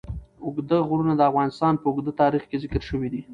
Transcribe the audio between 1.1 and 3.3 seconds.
د افغانستان په اوږده تاریخ کې ذکر شوی دی.